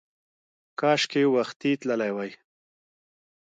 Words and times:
کاشکې 0.79 1.23
وختي 1.35 1.71
تللی 1.81 2.11
وای! 2.15 2.31